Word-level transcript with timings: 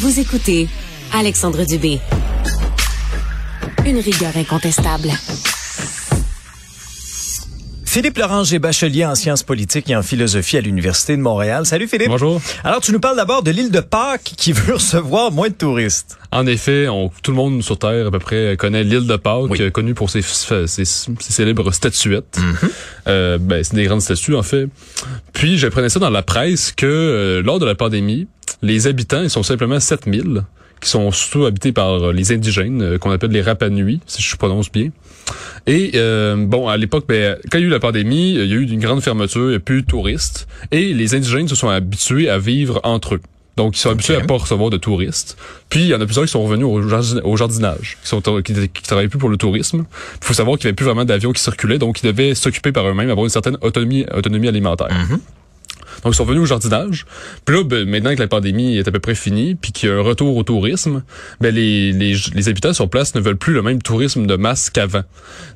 Vous 0.00 0.20
écoutez 0.20 0.68
Alexandre 1.12 1.64
Dubé. 1.64 1.98
Une 3.86 3.98
rigueur 3.98 4.36
incontestable. 4.36 5.08
Philippe 7.84 8.18
Loranger 8.18 8.58
Bachelier 8.58 9.06
en 9.06 9.14
sciences 9.14 9.42
politiques 9.42 9.88
et 9.88 9.96
en 9.96 10.02
philosophie 10.02 10.58
à 10.58 10.60
l'Université 10.60 11.16
de 11.16 11.22
Montréal. 11.22 11.64
Salut 11.64 11.88
Philippe. 11.88 12.08
Bonjour. 12.08 12.42
Alors 12.62 12.82
tu 12.82 12.92
nous 12.92 13.00
parles 13.00 13.16
d'abord 13.16 13.42
de 13.42 13.50
l'île 13.50 13.70
de 13.70 13.80
Pâques 13.80 14.34
qui 14.36 14.52
veut 14.52 14.74
recevoir 14.74 15.32
moins 15.32 15.48
de 15.48 15.54
touristes. 15.54 16.18
En 16.30 16.46
effet, 16.46 16.88
on, 16.88 17.10
tout 17.22 17.30
le 17.30 17.36
monde 17.38 17.62
sur 17.62 17.78
Terre 17.78 18.08
à 18.08 18.10
peu 18.10 18.18
près 18.18 18.56
connaît 18.58 18.84
l'île 18.84 19.06
de 19.06 19.16
Pâques, 19.16 19.48
Oui. 19.48 19.72
connue 19.72 19.94
pour 19.94 20.10
ses, 20.10 20.20
ses- 20.20 20.66
ses- 20.66 20.84
ses 20.84 21.32
célèbres 21.32 21.70
statuettes. 21.72 22.36
Mm-hmm. 22.38 22.70
Euh, 23.08 23.38
ben, 23.38 23.64
c'est 23.64 23.74
des 23.76 23.84
grandes 23.84 24.02
statues 24.02 24.34
en 24.34 24.42
fait. 24.42 24.68
Puis 25.32 25.56
j'apprenais 25.56 25.88
ça 25.88 25.98
dans 25.98 26.10
la 26.10 26.22
presse 26.22 26.72
que 26.72 26.84
euh, 26.84 27.42
lors 27.42 27.58
de 27.58 27.64
la 27.64 27.74
pandémie, 27.76 28.26
les 28.62 28.86
habitants, 28.86 29.22
ils 29.22 29.30
sont 29.30 29.42
simplement 29.42 29.80
7000 29.80 30.42
qui 30.80 30.90
sont 30.90 31.10
surtout 31.10 31.46
habités 31.46 31.72
par 31.72 31.94
euh, 31.94 32.12
les 32.12 32.32
indigènes, 32.32 32.82
euh, 32.82 32.98
qu'on 32.98 33.10
appelle 33.10 33.30
les 33.30 33.40
Rapanui, 33.40 34.00
si 34.06 34.20
je 34.20 34.36
prononce 34.36 34.70
bien. 34.70 34.90
Et 35.66 35.92
euh, 35.94 36.36
bon, 36.36 36.68
à 36.68 36.76
l'époque, 36.76 37.06
ben, 37.08 37.38
quand 37.50 37.56
il 37.56 37.62
y 37.62 37.64
a 37.64 37.66
eu 37.68 37.70
la 37.70 37.80
pandémie, 37.80 38.34
il 38.34 38.46
y 38.46 38.52
a 38.52 38.56
eu 38.56 38.62
une 38.68 38.78
grande 38.78 39.00
fermeture, 39.02 39.46
il 39.46 39.50
n'y 39.50 39.54
a 39.56 39.60
plus 39.60 39.82
de 39.82 39.86
touristes. 39.86 40.46
Et 40.72 40.92
les 40.92 41.14
indigènes 41.14 41.48
se 41.48 41.54
sont 41.54 41.70
habitués 41.70 42.28
à 42.28 42.38
vivre 42.38 42.80
entre 42.84 43.14
eux. 43.14 43.20
Donc, 43.56 43.74
ils 43.74 43.80
sont 43.80 43.88
habitués 43.88 44.16
à 44.16 44.20
pas 44.26 44.34
recevoir 44.36 44.68
de 44.68 44.76
touristes. 44.76 45.38
Puis, 45.70 45.80
il 45.80 45.86
y 45.86 45.94
en 45.94 46.00
a 46.02 46.04
plusieurs 46.04 46.26
qui 46.26 46.30
sont 46.32 46.42
revenus 46.44 46.66
au, 46.66 46.86
jardin- 46.86 47.22
au 47.24 47.38
jardinage, 47.38 47.96
qui 48.02 48.08
sont 48.08 48.20
qui, 48.42 48.52
qui 48.68 48.82
travaillaient 48.82 49.08
plus 49.08 49.18
pour 49.18 49.30
le 49.30 49.38
tourisme. 49.38 49.86
Il 50.20 50.26
faut 50.26 50.34
savoir 50.34 50.58
qu'il 50.58 50.66
n'y 50.66 50.68
avait 50.68 50.76
plus 50.76 50.84
vraiment 50.84 51.06
d'avions 51.06 51.32
qui 51.32 51.42
circulaient, 51.42 51.78
donc 51.78 52.02
ils 52.02 52.06
devaient 52.06 52.34
s'occuper 52.34 52.70
par 52.70 52.86
eux-mêmes, 52.86 53.08
avoir 53.08 53.24
une 53.24 53.30
certaine 53.30 53.56
autonomie, 53.62 54.04
autonomie 54.14 54.48
alimentaire. 54.48 54.88
Donc, 56.06 56.14
ils 56.14 56.18
sont 56.18 56.24
venus 56.24 56.42
au 56.42 56.46
jardinage. 56.46 57.04
Puis 57.44 57.56
là, 57.56 57.64
ben, 57.64 57.84
maintenant 57.88 58.14
que 58.14 58.20
la 58.20 58.28
pandémie 58.28 58.76
est 58.78 58.86
à 58.86 58.92
peu 58.92 59.00
près 59.00 59.16
finie, 59.16 59.56
puis 59.56 59.72
qu'il 59.72 59.88
y 59.88 59.92
a 59.92 59.96
un 59.96 60.02
retour 60.02 60.36
au 60.36 60.44
tourisme, 60.44 61.02
ben, 61.40 61.52
les, 61.52 61.90
les, 61.90 62.14
les 62.32 62.48
habitants 62.48 62.72
sur 62.72 62.88
place 62.88 63.16
ne 63.16 63.20
veulent 63.20 63.36
plus 63.36 63.52
le 63.54 63.60
même 63.62 63.82
tourisme 63.82 64.24
de 64.24 64.36
masse 64.36 64.70
qu'avant. 64.70 65.02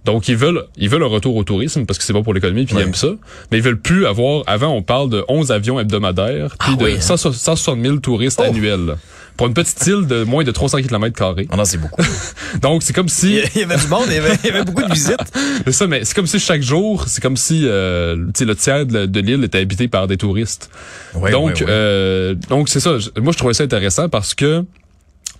Donc, 0.07 0.27
ils 0.27 0.34
veulent, 0.37 0.65
ils 0.77 0.89
veulent 0.89 1.05
un 1.05 1.07
retour 1.07 1.37
au 1.37 1.45
tourisme 1.45 1.87
parce 1.87 1.98
que 2.01 2.05
c'est 2.05 2.12
bon 2.12 2.25
pour 2.25 2.34
l'économie, 2.34 2.65
puis 2.67 2.75
ils 2.75 2.81
aiment 2.81 2.95
ça. 2.97 3.11
Mais 3.53 3.59
ils 3.59 3.62
veulent 3.62 3.81
plus 3.81 4.07
avoir, 4.07 4.42
avant, 4.48 4.75
on 4.75 4.83
parle 4.83 5.09
de 5.09 5.25
11 5.29 5.53
avions 5.53 5.79
hebdomadaires, 5.79 6.57
puis 6.59 6.70
Ah 6.73 6.77
de 6.77 6.85
oui, 6.85 6.92
hein? 6.97 7.01
100 7.01 7.17
160 7.17 7.81
000 7.81 7.97
touristes 7.98 8.41
Oh. 8.42 8.48
annuels. 8.48 8.97
Pour 9.41 9.46
une 9.46 9.55
petite 9.55 9.86
île 9.86 10.06
de 10.06 10.22
moins 10.24 10.44
de 10.44 10.50
300 10.50 10.83
km 10.83 11.16
carrés. 11.16 11.48
Oh 11.50 11.56
non, 11.56 11.64
c'est 11.64 11.78
beaucoup. 11.78 12.02
Donc, 12.60 12.83
c'est 12.83 12.92
comme 12.92 13.08
si... 13.08 13.41
il 13.55 13.60
y 13.62 13.64
avait 13.64 13.78
du 13.78 13.86
monde, 13.86 14.05
il 14.08 14.12
y 14.12 14.19
avait, 14.19 14.34
il 14.44 14.50
y 14.50 14.52
avait 14.52 14.64
beaucoup 14.64 14.83
de 14.83 14.92
visites. 14.92 15.16
C'est 15.64 15.72
ça, 15.72 15.86
mais 15.86 16.05
c'est 16.05 16.12
comme 16.14 16.27
si 16.27 16.38
chaque 16.38 16.60
jour, 16.60 17.05
c'est 17.06 17.22
comme 17.22 17.38
si 17.38 17.62
euh, 17.64 18.16
le 18.16 18.55
tiers 18.55 18.84
de, 18.84 19.20
l'île 19.20 19.42
était 19.44 19.58
habité 19.58 19.88
par 19.88 20.08
des 20.08 20.18
touristes. 20.18 20.68
Ouais, 21.14 21.30
donc, 21.30 21.55
ouais, 21.55 21.62
ouais. 21.62 21.66
euh, 21.70 22.34
donc 22.50 22.68
c'est 22.68 22.80
ça. 22.80 22.96
Moi, 23.16 23.33
je 23.33 23.38
trouvais 23.38 23.55
ça 23.55 23.64
intéressant 23.64 24.11
parce 24.11 24.34
que 24.34 24.64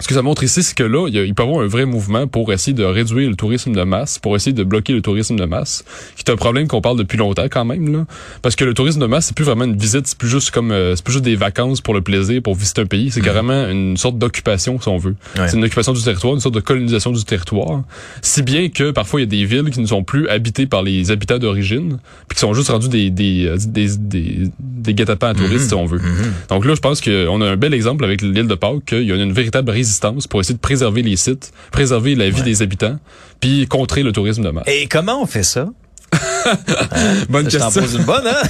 ce 0.01 0.09
que 0.09 0.15
ça 0.15 0.23
montre 0.23 0.43
ici, 0.43 0.63
c'est 0.63 0.75
que 0.75 0.83
là, 0.83 1.09
il, 1.09 1.35
peut 1.35 1.43
y 1.43 1.47
avoir 1.47 1.63
un 1.63 1.67
vrai 1.67 1.85
mouvement 1.85 2.27
pour 2.27 2.53
essayer 2.53 2.73
de 2.73 2.85
réduire 2.85 3.29
le 3.29 3.37
tourisme 3.37 3.73
de 3.73 3.83
masse, 3.83 4.19
pour 4.19 4.35
essayer 4.35 4.53
de 4.53 4.65
bloquer 4.65 4.95
le 4.95 5.03
tourisme 5.03 5.37
de 5.37 5.45
masse, 5.45 5.85
qui 6.17 6.25
est 6.27 6.31
un 6.31 6.37
problème 6.37 6.69
qu'on 6.69 6.81
parle 6.81 6.97
depuis 6.97 7.19
longtemps 7.19 7.47
quand 7.51 7.67
même, 7.67 7.93
là. 7.93 8.07
Parce 8.41 8.57
que 8.57 8.65
le 8.65 8.73
tourisme 8.73 9.01
de 9.01 9.07
masse, 9.07 9.27
c'est 9.27 9.37
plus 9.37 9.45
vraiment 9.45 9.65
une 9.65 9.77
visite, 9.77 10.07
c'est 10.07 10.17
plus 10.17 10.29
juste 10.29 10.51
comme, 10.53 10.73
euh, 10.73 10.97
c'est 10.97 11.05
plus 11.05 11.13
juste 11.13 11.25
des 11.25 11.37
vacances 11.37 11.83
pour 11.83 11.93
le 11.93 12.01
plaisir, 12.01 12.41
pour 12.43 12.55
visiter 12.55 12.81
un 12.81 12.87
pays. 12.87 13.11
C'est 13.11 13.21
carrément 13.21 13.69
une 13.69 13.99
sorte 13.99 14.17
d'occupation, 14.17 14.81
si 14.81 14.89
on 14.89 14.97
veut. 14.97 15.17
Ouais. 15.37 15.49
C'est 15.49 15.57
une 15.59 15.65
occupation 15.65 15.93
du 15.93 16.03
territoire, 16.03 16.33
une 16.33 16.41
sorte 16.41 16.55
de 16.55 16.61
colonisation 16.61 17.11
du 17.13 17.23
territoire. 17.25 17.83
Si 18.23 18.43
bien 18.43 18.71
que 18.71 18.93
parfois 18.93 19.21
il 19.21 19.25
y 19.25 19.27
a 19.27 19.31
des 19.31 19.45
villes 19.45 19.71
qui 19.71 19.81
ne 19.81 19.87
sont 19.87 20.03
plus 20.03 20.29
habitées 20.29 20.67
par 20.67 20.83
les 20.83 21.11
habitants 21.11 21.39
d'origine, 21.39 21.99
puis 22.27 22.37
qui 22.37 22.41
sont 22.41 22.55
juste 22.55 22.71
rendus 22.71 22.89
des 22.89 23.11
des 23.11 23.47
euh, 23.47 23.59
des 23.67 23.97
des, 23.99 24.51
des 24.59 24.95
guet-apens 24.95 25.29
à 25.29 25.35
touristes, 25.35 25.69
si 25.69 25.75
on 25.75 25.85
veut. 25.85 26.01
Donc 26.49 26.65
là, 26.65 26.75
je 26.75 26.81
pense 26.81 27.03
qu'on 27.03 27.41
a 27.43 27.47
un 27.47 27.57
bel 27.57 27.75
exemple 27.75 28.05
avec 28.05 28.23
l'île 28.23 28.47
de 28.47 28.55
Pâques, 28.55 28.85
qu'il 28.87 29.03
y 29.03 29.13
a 29.13 29.17
une 29.17 29.33
véritable 29.33 29.71
résistance 29.71 29.90
pour 30.29 30.41
essayer 30.41 30.55
de 30.55 30.61
préserver 30.61 31.03
les 31.03 31.17
sites, 31.17 31.53
préserver 31.73 32.15
la 32.15 32.31
vie 32.31 32.43
des 32.43 32.63
habitants, 32.63 32.99
puis 33.41 33.67
contrer 33.67 34.03
le 34.03 34.13
tourisme 34.13 34.43
de 34.43 34.51
masse. 34.51 34.65
Et 34.67 34.87
comment 34.87 35.23
on 35.23 35.27
fait 35.27 35.43
ça? 35.43 35.69
Bonne 37.29 37.49
Je 37.51 37.59
question. 37.59 37.81
pose 37.83 37.95
une 37.95 38.05
bonne, 38.05 38.27
hein? 38.27 38.43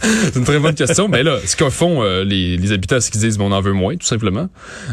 C'est 0.00 0.36
une 0.36 0.44
très 0.44 0.58
bonne 0.58 0.74
question. 0.74 1.08
Mais 1.08 1.22
là, 1.22 1.38
ce 1.44 1.56
que 1.56 1.68
font 1.68 2.02
euh, 2.02 2.24
les, 2.24 2.56
les 2.56 2.72
habitants, 2.72 3.00
c'est 3.00 3.10
qu'ils 3.10 3.20
disent, 3.20 3.38
bon, 3.38 3.50
on 3.50 3.52
en 3.52 3.60
veut 3.60 3.72
moins, 3.72 3.96
tout 3.96 4.06
simplement. 4.06 4.48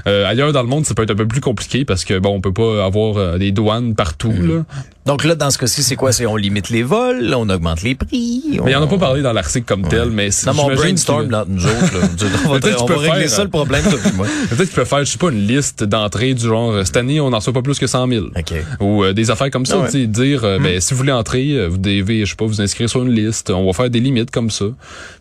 Euh, 0.08 0.26
ailleurs 0.28 0.52
dans 0.52 0.62
le 0.64 0.68
monde, 0.68 0.86
ça 0.86 0.96
peut 0.96 1.04
être 1.04 1.12
un 1.12 1.16
peu 1.16 1.28
plus 1.28 1.42
compliqué 1.42 1.86
parce 1.86 2.04
que 2.04 2.18
bon, 2.20 2.36
on 2.36 2.42
peut 2.42 2.52
pas 2.54 2.84
avoir 2.84 3.18
euh, 3.18 3.38
des 3.38 3.52
douanes 3.52 3.96
partout. 3.96 4.34
Là. 4.34 4.64
Donc 5.06 5.26
là, 5.26 5.36
dans 5.36 5.50
ce 5.52 5.58
cas-ci, 5.58 5.84
c'est 5.84 5.96
quoi? 5.98 6.12
C'est 6.14 6.26
on 6.26 6.36
limite 6.38 6.70
les 6.70 6.82
vols, 6.84 7.34
on 7.36 7.50
augmente 7.50 7.82
les 7.84 7.94
prix. 7.96 8.42
Mais 8.64 8.72
il 8.72 8.76
en 8.78 8.84
a 8.84 8.88
pas 8.88 8.98
parlé 8.98 9.22
dans 9.22 9.34
l'article 9.34 9.66
comme 9.66 9.88
tel, 9.88 10.10
mais 10.12 10.32
c'est- 10.32 10.46
Dans 10.46 10.54
mon 10.54 10.64
j'imagine 10.64 10.82
brainstorm, 10.82 11.28
que- 11.28 11.32
là, 11.32 11.46
nous 11.48 11.66
autres, 11.66 11.94
là, 12.00 12.00
on 12.46 12.50
va, 12.50 12.56
on 12.56 12.60
tu 12.60 12.86
peux 12.86 12.96
régler 12.96 13.20
faire, 13.22 13.30
ça 13.30 13.42
euh, 13.42 13.44
le 13.44 13.50
problème, 13.50 13.84
toi 13.84 14.00
puis 14.02 14.12
moi. 14.16 14.28
Peut-être 14.50 14.64
qu'il 14.66 14.76
peut 14.76 14.86
faire, 14.86 15.00
je 15.00 15.12
sais 15.12 15.18
pas, 15.18 15.30
une 15.30 15.46
liste 15.46 15.84
d'entrées 15.84 16.34
du 16.34 16.46
genre, 16.46 16.72
euh, 16.72 16.84
cette 16.86 16.96
année, 16.98 17.20
on 17.20 17.30
n'en 17.32 17.38
reçoit 17.40 17.52
pas 17.54 17.62
plus 17.62 17.80
que 17.80 17.88
100 17.88 18.08
000. 18.08 18.28
OK. 18.28 18.54
Ou 18.80 19.04
euh, 19.04 19.14
des 19.14 19.30
affaires 19.30 19.52
comme 19.52 19.66
ça, 19.66 19.76
Ah 19.80 19.82
ouais. 19.84 19.92
tu 19.92 20.02
sais, 20.02 20.08
dire, 20.08 20.44
euh, 20.46 20.58
ben, 20.60 20.80
si 20.80 20.94
vous 20.94 20.98
voulez 21.00 21.12
entrer, 21.12 21.52
euh, 21.52 21.68
vous 21.68 21.78
devez, 21.78 22.26
je 22.26 22.30
sais 22.30 22.36
pas, 22.38 22.46
vous 22.46 22.62
inscrire 22.62 22.90
sur 22.90 23.04
une 23.04 23.12
liste. 23.12 23.50
On 23.50 23.66
va 23.66 23.74
faire 23.74 23.90
des 23.90 24.00
limites 24.00 24.32
comme 24.32 24.50
ça. 24.52 24.66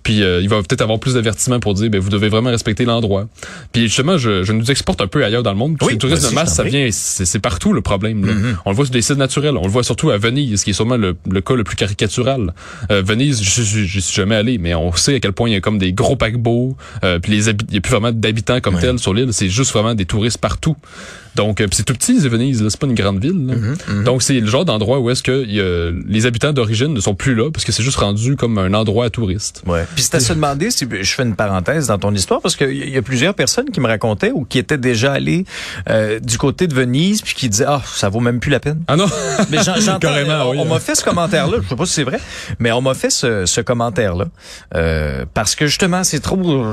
Puis 0.04 0.22
euh, 0.22 0.40
il 0.42 0.48
va 0.48 0.58
peut-être 0.62 0.82
avoir 0.82 1.00
plus 1.00 1.14
d'avertissements 1.14 1.58
pour 1.60 1.74
dire, 1.74 1.90
ben, 1.90 2.00
vous 2.00 2.10
devez 2.10 2.28
vraiment 2.28 2.50
respecter 2.50 2.84
l'endroit. 2.84 3.26
Puis 3.72 3.82
justement, 3.88 4.16
je, 4.16 4.44
je 4.44 4.52
nous 4.52 4.70
exporte 4.70 5.00
un 5.00 5.06
peu 5.08 5.24
ailleurs 5.24 5.42
dans 5.42 5.52
le 5.52 5.58
monde. 5.58 5.76
Oui, 5.82 5.94
le 5.94 5.98
tourisme 5.98 6.28
de 6.30 6.34
masse, 6.34 6.54
ça 6.54 6.62
vient, 6.62 6.88
c'est 6.92 7.38
partout 7.40 7.72
le 7.72 7.80
problème. 7.80 8.24
là. 8.24 8.32
On 8.64 8.70
le 8.70 8.76
voit 8.76 8.84
sur 8.84 8.92
des 8.92 9.02
sites 9.02 9.16
naturels. 9.18 9.56
On 9.56 9.71
voit 9.72 9.82
surtout 9.82 10.10
à 10.10 10.18
Venise, 10.18 10.62
qui 10.64 10.70
est 10.70 10.74
sûrement 10.74 10.96
le, 10.96 11.16
le 11.30 11.40
cas 11.40 11.54
le 11.54 11.64
plus 11.64 11.76
caricatural. 11.76 12.52
Euh, 12.90 13.02
Venise, 13.04 13.42
je 13.42 13.62
je- 13.62 13.84
je 13.84 14.00
suis 14.00 14.14
jamais 14.14 14.36
allé, 14.36 14.58
mais 14.58 14.74
on 14.74 14.92
sait 14.92 15.16
à 15.16 15.20
quel 15.20 15.32
point 15.32 15.48
il 15.48 15.52
y 15.52 15.56
a 15.56 15.60
comme 15.60 15.78
des 15.78 15.92
gros 15.92 16.16
paquebots. 16.16 16.76
Euh, 17.04 17.18
puis 17.18 17.32
les 17.32 17.48
il 17.48 17.56
y 17.74 17.76
a 17.78 17.80
plus 17.80 17.90
vraiment 17.90 18.12
d'habitants 18.12 18.60
comme 18.60 18.78
tels 18.78 18.98
sur 18.98 19.14
l'île. 19.14 19.32
C'est 19.32 19.48
juste 19.48 19.72
vraiment 19.72 19.94
des 19.94 20.04
touristes 20.06 20.38
partout. 20.38 20.76
Donc, 21.34 21.62
euh, 21.62 21.66
puis 21.66 21.76
c'est 21.78 21.84
tout 21.84 21.94
petit, 21.94 22.18
Venise. 22.28 22.62
là. 22.62 22.68
C'est 22.68 22.78
pas 22.78 22.86
une 22.86 22.94
grande 22.94 23.18
ville. 23.18 23.46
là. 23.46 24.02
Donc, 24.04 24.22
c'est 24.22 24.38
le 24.38 24.46
genre 24.46 24.66
d'endroit 24.66 24.98
où 25.00 25.08
est-ce 25.08 25.22
que 25.22 25.44
il 25.44 25.54
y 25.54 25.60
a- 25.60 25.90
les 26.06 26.26
habitants 26.26 26.52
d'origine 26.52 26.92
ne 26.92 27.00
sont 27.00 27.14
plus 27.14 27.34
là 27.34 27.50
parce 27.50 27.64
que 27.64 27.72
c'est 27.72 27.82
juste 27.82 27.96
rendu 27.96 28.36
comme 28.36 28.58
un 28.58 28.74
endroit 28.74 29.06
à 29.06 29.10
touristes. 29.10 29.62
Ouais. 29.66 29.86
Puis 29.94 30.04
c'est 30.04 30.16
à 30.16 30.20
se 30.20 30.34
demander 30.34 30.70
si 30.70 30.86
je 30.90 31.10
fais 31.14 31.22
une 31.22 31.34
parenthèse 31.34 31.86
dans 31.86 31.98
ton 31.98 32.12
histoire 32.14 32.42
parce 32.42 32.54
qu'il 32.54 32.72
y 32.72 32.90
y 32.90 32.98
a 32.98 33.02
plusieurs 33.02 33.32
personnes 33.34 33.70
qui 33.72 33.80
me 33.80 33.86
racontaient 33.86 34.30
ou 34.32 34.44
qui 34.44 34.58
étaient 34.58 34.76
déjà 34.76 35.12
allées 35.12 35.46
euh, 35.88 36.20
du 36.20 36.36
côté 36.36 36.66
de 36.66 36.74
Venise 36.74 37.22
puis 37.22 37.32
qui 37.34 37.48
disaient 37.48 37.64
ah 37.66 37.80
ça 37.94 38.10
vaut 38.10 38.20
même 38.20 38.38
plus 38.38 38.50
la 38.50 38.60
peine. 38.60 38.82
Ah 38.86 38.96
non! 38.96 39.06
Mais 39.50 39.61
Carrément, 40.00 40.44
on, 40.44 40.50
oui. 40.52 40.58
on 40.60 40.64
m'a 40.66 40.80
fait 40.80 40.94
ce 40.94 41.04
commentaire-là. 41.04 41.58
Je 41.62 41.68
sais 41.68 41.76
pas 41.76 41.86
si 41.86 41.92
c'est 41.92 42.04
vrai, 42.04 42.18
mais 42.58 42.72
on 42.72 42.80
m'a 42.82 42.94
fait 42.94 43.10
ce, 43.10 43.46
ce 43.46 43.60
commentaire-là 43.60 44.26
euh, 44.74 45.24
parce 45.34 45.54
que 45.54 45.66
justement 45.66 46.04
c'est 46.04 46.20
trop, 46.20 46.64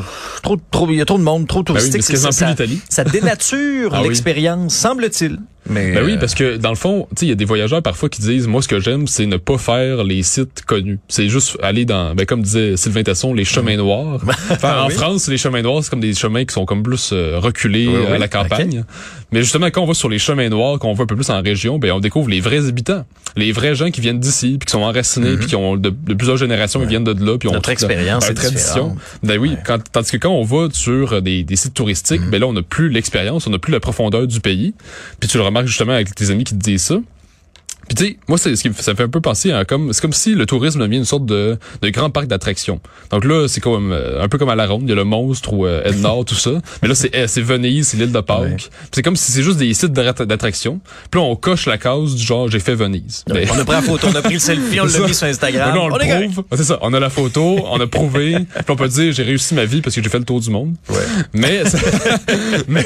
trop, 0.44 0.58
trop, 0.72 0.88
il 0.90 0.96
y 0.98 1.02
a 1.02 1.06
trop 1.06 1.18
de 1.18 1.24
monde, 1.24 1.48
trop 1.48 1.64
Ben 1.64 1.74
oui, 1.74 1.80
touristique. 1.80 2.04
c'est 2.04 2.14
quasiment 2.14 2.32
ça, 2.32 2.46
plus 2.46 2.52
l'Italie. 2.52 2.82
ça 2.90 3.04
dénature 3.04 3.92
Ah 3.94 4.02
oui. 4.02 4.08
l'expérience, 4.10 4.74
semble-t-il. 4.76 5.38
Mais 5.70 5.92
Ben 5.94 6.04
oui, 6.04 6.14
euh, 6.14 6.18
parce 6.18 6.34
que 6.36 6.58
dans 6.58 6.70
le 6.70 6.76
fond, 6.76 7.06
tu 7.12 7.20
sais, 7.20 7.26
il 7.28 7.30
y 7.30 7.32
a 7.32 7.36
des 7.36 7.46
voyageurs 7.46 7.84
parfois 7.84 8.10
qui 8.10 8.22
disent, 8.22 8.48
moi, 8.48 8.62
ce 8.62 8.68
que 8.68 8.80
j'aime, 8.80 9.06
c'est 9.08 9.26
ne 9.28 9.38
pas 9.38 9.58
faire 9.58 10.04
les 10.04 10.24
sites 10.24 10.64
connus. 10.66 11.00
C'est 11.10 11.30
juste 11.30 11.58
aller 11.62 11.86
dans, 11.86 12.16
ben 12.16 12.26
comme 12.26 12.42
disait 12.42 12.76
Sylvain 12.78 13.04
Tasson, 13.04 13.34
les 13.34 13.46
chemins 13.46 13.76
noirs. 13.78 14.20
Enfin, 14.52 14.84
en 14.84 14.88
oui. 14.88 14.94
France, 14.94 15.28
les 15.28 15.38
chemins 15.38 15.62
noirs, 15.62 15.84
c'est 15.84 15.90
comme 15.92 16.00
des 16.00 16.14
chemins 16.16 16.44
qui 16.46 16.54
sont 16.54 16.66
comme 16.66 16.82
plus 16.82 17.12
euh, 17.14 17.38
reculés 17.40 17.88
Oui, 17.88 18.06
à 18.08 18.12
oui, 18.14 18.18
la 18.20 18.28
campagne. 18.28 18.84
Mais 19.32 19.42
justement, 19.42 19.68
quand 19.68 19.82
on 19.82 19.86
va 19.86 19.94
sur 19.94 20.10
les 20.10 20.18
chemins 20.20 20.50
noirs, 20.50 20.80
qu'on 20.80 20.94
va 20.94 21.04
un 21.04 21.06
peu 21.06 21.16
plus 21.16 21.30
en 21.30 21.42
région, 21.42 21.78
ben 21.78 21.92
on 21.92 22.00
découvre 22.00 22.30
les 22.30 22.40
vrais 22.42 22.68
habitants, 22.68 23.06
les 23.36 23.52
vrais 23.52 23.76
gens 23.76 23.92
qui 23.92 24.02
viennent 24.02 24.20
d'ici, 24.20 24.58
puis 24.60 24.66
qui 24.66 24.72
sont 24.72 24.82
enracinés, 24.82 25.38
puis 25.38 25.46
qui 25.48 25.56
ont 25.56 25.76
de, 25.78 25.90
de 25.92 26.14
plusieurs 26.16 26.38
générations, 26.38 26.82
ils 26.82 26.88
viennent 26.88 27.04
de 27.04 27.14
là, 27.26 27.38
puis 27.38 27.48
ont. 27.48 27.54
Notre 27.54 27.70
expérience 27.70 28.28
est 28.30 28.34
tradition. 28.34 28.96
Ben 29.22 29.38
oui, 29.38 29.56
quand, 29.66 29.78
tandis 29.92 30.12
que 30.12 30.18
quand 30.18 30.32
on 30.32 30.44
va 30.44 30.68
sur 30.72 31.14
euh, 31.14 31.22
des, 31.22 31.44
des 31.44 31.56
sites 31.56 31.74
touristiques, 31.76 32.22
Mhm. 32.22 32.30
ben 32.32 32.40
là, 32.42 32.48
on 32.48 32.54
n'a 32.54 32.64
plus 32.64 32.90
l'expérience, 32.90 33.46
on 33.46 33.52
n'a 33.52 33.60
plus 33.60 33.72
la 33.72 33.80
profondeur 33.80 34.26
du 34.26 34.40
pays. 34.40 34.74
Puis 35.20 35.30
tu 35.30 35.38
le 35.38 35.44
remarques 35.44 35.68
justement 35.68 35.94
avec 35.94 36.14
tes 36.16 36.32
amis 36.32 36.44
qui 36.44 36.56
te 36.56 36.64
disent 36.64 36.84
ça. 36.84 36.96
Puis 37.90 37.96
tu 37.96 38.06
sais, 38.06 38.18
moi, 38.28 38.38
c'est 38.38 38.56
ce 38.56 38.62
qui 38.62 38.72
ça 38.76 38.94
fait 38.94 39.04
un 39.04 39.10
peu 39.10 39.20
penser 39.20 39.52
à 39.52 39.66
comme 39.66 39.94
c'est 39.94 40.02
comme 40.02 40.14
si 40.14 40.36
le 40.36 40.46
tourisme 40.46 40.80
devient 40.80 40.98
une 40.98 41.06
sorte 41.06 41.26
de, 41.26 41.58
de 41.82 41.90
grand 41.90 42.12
parc 42.12 42.28
d'attractions. 42.28 42.80
Donc 43.10 43.26
là, 43.26 43.48
c'est 43.48 43.62
comme 43.62 43.92
euh, 43.92 44.24
un 44.24 44.28
peu 44.30 44.38
comme 44.38 44.50
à 44.50 44.56
la 44.56 44.68
ronde, 44.68 44.84
il 44.84 44.90
y 44.90 44.92
a 44.92 44.96
le 44.96 45.06
monstre 45.06 45.54
ou 45.54 45.66
euh, 45.66 45.82
tout 46.24 46.36
ça. 46.36 46.52
Mais 46.84 46.88
là, 46.88 46.94
c'est 46.94 47.16
euh, 47.16 47.26
c'est 47.28 47.42
Venise, 47.42 47.88
c'est 47.88 47.98
l'île 47.98 48.12
de 48.12 48.20
Pâques. 48.22 48.42
Ouais. 48.42 48.58
C'est 48.92 49.02
comme 49.02 49.16
si 49.16 49.32
c'est 49.32 49.42
juste 49.42 49.58
des 49.58 49.74
sites 49.74 49.92
d'attra- 49.92 50.26
d'attractions. 50.26 50.80
Puis 51.10 51.20
là, 51.20 51.26
on 51.26 51.36
coche 51.36 51.66
la 51.66 51.80
case 51.80 52.14
du 52.14 52.24
genre 52.24 52.48
j'ai 52.48 52.60
fait 52.60 52.76
Venise. 52.76 53.24
Ben, 53.28 53.48
on 53.52 53.58
a 53.58 53.66
pris 53.66 53.74
la 53.74 53.82
photo, 53.82 54.08
on 54.12 54.16
a 54.16 54.22
pris 54.22 54.36
le 54.36 54.40
selfie, 54.40 54.80
on 54.80 54.86
l'a 54.86 55.08
mis 55.08 55.16
sur 55.16 55.26
Instagram. 55.26 55.74
Là, 55.74 55.82
on, 55.82 55.88
le 55.88 56.32
prouve. 56.32 56.44
C'est 56.56 56.64
ça. 56.64 56.78
On 56.82 56.94
a 56.94 57.00
la 57.00 57.10
photo, 57.10 57.66
on 57.72 57.80
a 57.80 57.88
prouvé. 57.88 58.38
puis 58.38 58.66
on 58.70 58.76
peut 58.76 58.88
dire 58.88 59.12
j'ai 59.14 59.24
réussi 59.24 59.56
ma 59.56 59.66
vie 59.66 59.82
parce 59.82 59.96
que 59.96 60.04
j'ai 60.04 60.10
fait 60.10 60.20
le 60.20 60.26
tour 60.26 60.40
du 60.42 60.52
monde. 60.52 60.76
Ouais. 60.90 60.96
Mais, 61.34 61.64
mais 62.68 62.86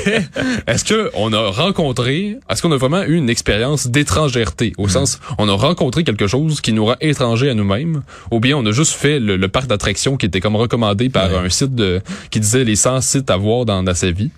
est-ce 0.68 0.86
que 0.86 1.12
on 1.14 1.34
a 1.34 1.50
rencontré, 1.50 2.38
est-ce 2.50 2.62
qu'on 2.62 2.72
a 2.72 2.78
vraiment 2.78 3.04
eu 3.04 3.16
une 3.18 3.30
expérience 3.30 3.88
d'étrangèreté 3.88 4.72
au 4.78 4.88
sens 4.94 5.20
on 5.38 5.50
a 5.50 5.54
rencontré 5.54 6.04
quelque 6.04 6.28
chose 6.28 6.62
qui 6.62 6.74
nous 6.74 6.86
rend 6.86 6.96
étrangers 7.02 7.50
à 7.50 7.54
nous-mêmes, 7.54 8.04
ou 8.32 8.40
bien 8.40 8.58
on 8.58 8.66
a 8.66 8.72
juste 8.72 8.94
fait 8.94 9.20
le, 9.20 9.36
le 9.38 9.48
parc 9.48 9.68
d'attractions 9.68 10.18
qui 10.18 10.26
était 10.26 10.40
comme 10.40 10.56
recommandé 10.56 11.10
par 11.10 11.32
Ouais. 11.32 11.38
un 11.38 11.50
site 11.50 11.76
de 11.76 12.02
qui 12.32 12.40
disait 12.40 12.64
les 12.64 12.76
100 12.76 13.02
sites 13.02 13.30
à 13.30 13.38
voir 13.38 13.66
dans, 13.66 13.82
dans 13.84 13.94
sa 13.96 14.12
vie. 14.12 14.30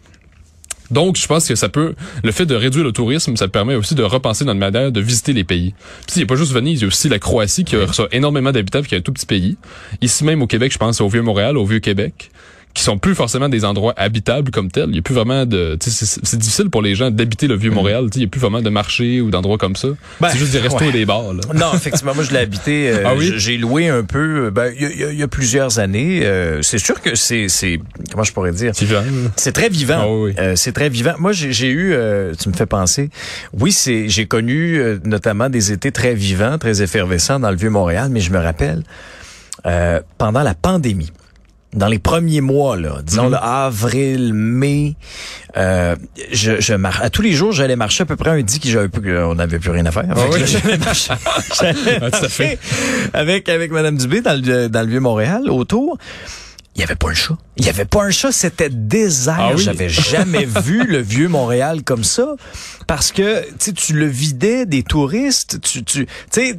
Donc, 0.91 1.17
je 1.17 1.25
pense 1.25 1.47
que 1.47 1.55
ça 1.55 1.67
peut, 1.67 1.95
le 2.23 2.31
fait 2.31 2.45
de 2.45 2.53
réduire 2.53 2.83
le 2.85 2.91
tourisme, 2.91 3.35
ça 3.37 3.47
permet 3.47 3.73
aussi 3.73 3.95
de 3.95 4.03
repenser 4.03 4.45
notre 4.45 4.59
manière 4.59 4.91
de 4.91 5.01
visiter 5.01 5.33
les 5.33 5.43
pays. 5.43 5.73
Puis, 6.05 6.17
il 6.17 6.19
n'y 6.19 6.23
a 6.23 6.27
pas 6.27 6.35
juste 6.35 6.51
Venise, 6.53 6.79
il 6.79 6.83
y 6.83 6.85
a 6.85 6.87
aussi 6.87 7.09
la 7.09 7.17
Croatie 7.17 7.63
qui 7.63 7.75
reçoit 7.75 8.07
énormément 8.11 8.51
d'habitants, 8.51 8.83
qui 8.83 8.93
est 8.93 8.99
un 8.99 9.01
tout 9.01 9.11
petit 9.11 9.25
pays. 9.25 9.57
Ici 10.01 10.23
même 10.23 10.43
au 10.43 10.47
Québec, 10.47 10.71
je 10.71 10.77
pense 10.77 11.01
au 11.01 11.09
Vieux-Montréal, 11.09 11.57
au 11.57 11.65
Vieux-Québec, 11.65 12.29
qui 12.75 12.83
sont 12.83 12.98
plus 13.00 13.16
forcément 13.16 13.50
des 13.50 13.66
endroits 13.66 13.94
habitables 13.98 14.51
comme 14.51 14.69
tels. 14.69 14.89
Il 14.89 14.95
y 14.95 15.00
a 15.00 15.01
plus 15.01 15.16
vraiment 15.16 15.45
de, 15.45 15.77
c'est 15.80 16.38
difficile 16.38 16.69
pour 16.69 16.81
les 16.83 16.94
gens 16.94 17.10
d'habiter 17.10 17.48
le 17.48 17.56
vieux 17.56 17.72
Montréal. 17.72 18.07
Sais, 18.13 18.19
Il 18.19 18.24
y 18.24 18.25
a 18.25 18.27
plus 18.27 18.42
vraiment 18.42 18.62
de 18.62 18.69
marchés 18.69 19.22
ou 19.22 19.31
d'endroits 19.31 19.57
comme 19.57 19.75
ça. 19.75 19.88
Ben, 20.22 20.30
c'est 20.30 20.38
juste 20.38 20.51
des 20.51 20.60
restos 20.60 20.80
ouais. 20.81 20.89
et 20.89 20.92
des 20.92 21.06
bars. 21.06 21.33
Là. 21.33 21.42
Non, 21.56 21.74
effectivement, 21.74 22.13
moi 22.13 22.24
je 22.24 22.31
l'ai 22.31 22.39
habité. 22.39 22.89
euh, 22.89 23.04
Ah 23.06 23.13
oui? 23.16 23.31
J'ai 23.38 23.57
loué 23.57 23.88
un 23.88 24.04
peu. 24.04 24.50
Ben, 24.51 24.72
il 24.77 24.92
y, 24.92 25.00
y 25.00 25.04
a- 25.06 25.12
il 25.13 25.18
y 25.18 25.24
a 25.24 25.27
plusieurs 25.27 25.80
années. 25.80 26.25
euh, 26.25 26.62
c'est 26.62 26.77
sûr 26.77 27.01
que 27.01 27.16
c'est, 27.16 27.48
c'est, 27.48 27.80
comment 28.12 28.24
je 28.25 28.33
pourrais 28.33 28.51
dire? 28.51 28.74
C'est 29.38 29.51
très 29.54 29.69
vivant. 29.69 30.00
Ah 30.01 30.07
oui. 30.10 30.33
Euh, 30.38 30.54
c'est 30.57 30.74
très 30.74 30.89
vivant. 30.89 31.13
Moi, 31.18 31.31
j'ai 31.31 31.54
j'ai 31.54 31.69
eu, 31.69 31.94
euh, 31.94 32.33
tu 32.38 32.50
me 32.50 32.54
fais 32.54 32.66
penser. 32.66 33.10
Oui, 33.54 33.72
c'est, 33.72 34.10
j'ai 34.10 34.25
connu 34.27 34.77
euh, 34.77 35.00
notamment 35.06 35.50
des 35.50 35.72
étés 35.72 35.94
très 35.94 36.13
vivants, 36.13 36.57
très 36.57 36.81
effervescents 36.81 37.39
dans 37.39 37.51
le 37.51 37.56
vieux 37.57 37.69
Montréal. 37.69 38.10
Mais 38.12 38.19
je 38.19 38.31
me 38.31 38.38
rappelle 38.39 38.83
euh, 39.66 40.01
pendant 40.18 40.44
la 40.44 40.54
pandémie. 40.56 41.12
Dans 41.75 41.88
les 41.88 42.00
premiers 42.00 42.42
mois, 42.42 42.77
là, 42.77 43.01
disons 43.04 43.30
Mhm. 43.30 43.39
avril, 43.42 44.33
mai, 44.33 44.95
euh, 45.57 45.95
je, 46.31 46.60
je 46.62 46.74
mar- 46.74 47.01
à 47.04 47.10
tous 47.10 47.22
les 47.22 47.33
jours, 47.33 47.51
j'allais 47.51 47.75
marcher 47.75 48.04
à 48.04 48.06
peu 48.06 48.16
près 48.16 48.30
un 48.31 48.42
dit 48.42 48.60
que 48.60 48.69
j'avais 48.69 48.88
plus, 48.89 49.18
on 49.19 49.36
n'avait 49.36 49.60
plus 49.60 49.72
rien 49.72 49.86
à 49.86 49.92
faire. 49.92 50.06
Ah 50.10 50.16
oui? 50.31 50.39
j'allais 50.45 50.77
marcher, 50.77 51.13
Ah, 51.25 51.42
fait. 51.42 52.00
marcher 52.00 52.60
avec 53.13 53.50
avec 53.50 53.72
Madame 53.72 53.98
Dubé 53.98 54.22
dans 54.22 54.33
le 54.42 54.68
dans 54.69 54.81
le 54.81 54.88
vieux 54.88 55.00
Montréal 55.01 55.50
autour. 55.50 55.98
Il 56.75 56.81
y 56.81 56.83
avait 56.83 56.95
pas 56.95 57.10
un 57.10 57.13
chat. 57.13 57.38
Il 57.56 57.66
y 57.66 57.69
avait 57.69 57.86
pas 57.86 58.04
un 58.04 58.12
chat, 58.12 58.33
c'était 58.33 58.69
désert. 58.69 59.38
Ah 59.39 59.51
oui? 59.56 59.63
J'avais 59.63 59.88
jamais 59.88 60.44
vu 60.63 60.83
le 60.86 61.00
vieux 61.00 61.30
Montréal 61.30 61.83
comme 61.83 62.04
ça 62.04 62.36
parce 62.86 63.13
que 63.13 63.45
tu 63.57 63.94
le 63.94 64.06
vidais 64.07 64.66
des 64.66 64.83
touristes, 64.83 65.62
tu 65.62 65.83
tu 65.86 66.06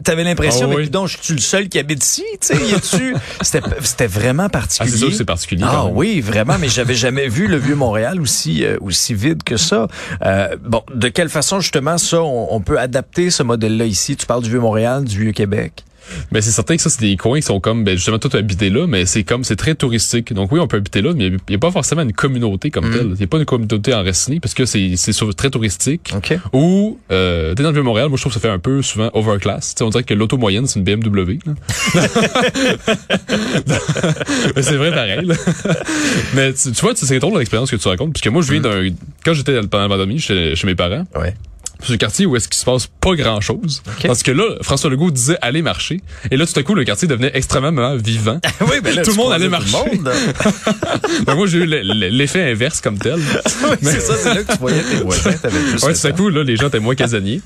avais 0.06 0.24
l'impression 0.24 0.62
Ah 0.64 0.68
mais 0.68 0.76
oui. 0.76 0.82
puis 0.84 0.90
donc 0.90 1.08
je 1.08 1.18
suis 1.20 1.34
le 1.34 1.40
seul 1.40 1.68
qui 1.68 1.78
habite 1.78 2.02
ici, 2.02 2.24
c'était 2.40 3.60
c'était 3.82 4.06
vraiment 4.06 4.44
Ah, 4.44 4.48
particulier. 4.48 4.90
c'est 4.90 4.96
sûr 4.96 5.08
que 5.08 5.14
c'est 5.14 5.24
particulier. 5.26 5.64
Ah 5.66 5.86
oui, 5.86 6.20
vraiment, 6.22 6.56
mais 6.58 6.68
j'avais 6.68 6.94
jamais 6.94 7.28
vu 7.28 7.46
le 7.46 7.58
vieux 7.58 7.76
Montréal 7.76 8.20
aussi 8.20 8.64
euh, 8.64 8.78
aussi 8.80 9.12
vide 9.14 9.42
que 9.42 9.56
ça. 9.58 9.86
Euh, 10.24 10.56
bon, 10.62 10.82
de 10.94 11.08
quelle 11.08 11.28
façon 11.28 11.60
justement 11.60 11.98
ça 11.98 12.22
on, 12.22 12.54
on 12.54 12.60
peut 12.60 12.78
adapter 12.78 13.30
ce 13.30 13.42
modèle-là 13.42 13.84
ici? 13.84 14.16
Tu 14.16 14.24
parles 14.26 14.42
du 14.42 14.50
vieux 14.50 14.60
Montréal, 14.60 15.04
du 15.04 15.20
vieux 15.20 15.32
Québec. 15.32 15.84
Ben 16.32 16.40
c'est 16.42 16.50
certain 16.50 16.76
que 16.76 16.82
ça 16.82 16.90
c'est 16.90 17.00
des 17.00 17.16
coins 17.16 17.38
qui 17.40 17.46
sont 17.46 17.60
comme 17.60 17.84
ben 17.84 17.96
justement 17.96 18.18
tout 18.18 18.30
habité 18.36 18.70
là, 18.70 18.86
mais 18.86 19.06
c'est 19.06 19.24
comme 19.24 19.44
c'est 19.44 19.56
très 19.56 19.74
touristique. 19.74 20.32
Donc 20.32 20.52
oui, 20.52 20.60
on 20.60 20.66
peut 20.66 20.76
habiter 20.78 21.02
là, 21.02 21.12
mais 21.14 21.26
il 21.26 21.36
n'y 21.48 21.54
a 21.54 21.58
pas 21.58 21.70
forcément 21.70 22.02
une 22.02 22.12
communauté 22.12 22.70
comme 22.70 22.90
telle. 22.90 23.08
Il 23.08 23.14
n'y 23.18 23.24
a 23.24 23.26
pas 23.26 23.38
une 23.38 23.44
communauté 23.44 23.94
enracinée 23.94 24.40
parce 24.40 24.54
que 24.54 24.64
c'est 24.66 24.94
c'est 24.96 25.12
très 25.36 25.50
touristique. 25.50 26.12
OK. 26.16 26.38
Ou 26.52 26.98
euh, 27.10 27.54
t'es 27.54 27.62
dans 27.62 27.70
le 27.70 27.74
vieux 27.74 27.82
Montréal, 27.82 28.08
moi 28.08 28.16
je 28.16 28.22
trouve 28.22 28.32
que 28.32 28.40
ça 28.40 28.48
fait 28.48 28.52
un 28.52 28.58
peu 28.58 28.82
souvent 28.82 29.10
overclass. 29.14 29.74
Tu 29.74 29.78
sais, 29.78 29.84
on 29.84 29.90
dirait 29.90 30.04
que 30.04 30.14
l'auto 30.14 30.36
moyenne 30.36 30.66
c'est 30.66 30.78
une 30.78 30.84
BMW. 30.84 31.38
là. 31.46 31.52
Mais 34.54 34.62
c'est 34.62 34.76
vrai 34.76 34.90
pareil. 34.92 35.24
là. 35.24 35.34
Mais 36.34 36.52
tu, 36.52 36.72
tu 36.72 36.80
vois, 36.80 36.94
tu- 36.94 37.06
c'est 37.06 37.18
drôle 37.18 37.38
l'expérience 37.38 37.70
que 37.70 37.76
tu 37.76 37.88
racontes, 37.88 38.12
parce 38.12 38.22
que 38.22 38.28
moi 38.28 38.42
je 38.42 38.52
viens 38.52 38.60
d'un 38.60 38.88
quand 39.24 39.34
j'étais 39.34 39.60
pendant 39.62 39.84
la 39.88 39.88
pandémie 39.88 40.18
chez, 40.18 40.54
chez 40.56 40.66
mes 40.66 40.74
parents. 40.74 41.04
Ouais. 41.18 41.34
C'est 41.84 41.92
un 41.92 41.96
quartier 41.98 42.26
où 42.26 42.34
est-ce 42.36 42.48
qu'il 42.48 42.56
se 42.58 42.64
passe 42.64 42.86
pas 43.00 43.14
grand 43.14 43.40
chose. 43.40 43.82
Ok. 43.86 44.06
Parce 44.06 44.22
que 44.22 44.30
là, 44.30 44.44
François 44.62 44.88
Legault 44.90 45.10
disait 45.10 45.36
aller 45.42 45.62
marcher. 45.62 46.00
Et 46.30 46.36
là, 46.36 46.46
tout 46.46 46.58
à 46.58 46.62
coup, 46.62 46.74
le 46.74 46.84
quartier 46.84 47.06
devenait 47.06 47.30
extrêmement 47.34 47.96
vivant. 47.96 48.40
oui, 48.62 48.76
ben 48.82 48.94
là, 48.94 49.02
Tout 49.02 49.10
le 49.10 49.16
monde 49.16 49.32
allait 49.32 49.48
marcher. 49.48 49.76
monde. 49.76 50.10
Donc 51.26 51.36
moi, 51.36 51.46
j'ai 51.46 51.58
eu 51.58 51.66
le- 51.66 51.82
le- 51.82 52.08
l'effet 52.08 52.50
inverse 52.50 52.80
comme 52.80 52.98
tel. 52.98 53.16
oui, 53.16 53.76
c'est 53.82 54.00
ça, 54.00 54.14
c'est 54.16 54.34
là 54.34 54.42
que 54.42 54.52
tu 54.52 54.58
voyais 54.58 54.82
tes 54.82 54.96
voisins, 55.02 55.30
Ouais, 55.82 55.94
tout 55.94 56.06
à 56.06 56.12
coup, 56.12 56.28
là, 56.30 56.42
les 56.42 56.56
gens 56.56 56.68
étaient 56.68 56.80
moins 56.80 56.94
casaniers. 56.94 57.40